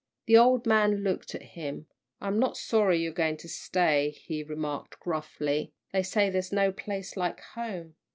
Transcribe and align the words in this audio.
The 0.25 0.35
old 0.35 0.65
man 0.65 1.03
looked 1.03 1.35
at 1.35 1.43
him. 1.43 1.85
"I'm 2.19 2.39
not 2.39 2.57
sorry 2.57 2.99
you're 3.03 3.11
going 3.13 3.37
to 3.37 3.47
stay," 3.47 4.09
he 4.09 4.41
remarked, 4.41 4.99
gruffly. 4.99 5.73
"They 5.93 6.01
say 6.01 6.31
there's 6.31 6.51
no 6.51 6.71
place 6.71 7.15
like 7.15 7.39
home." 7.39 7.93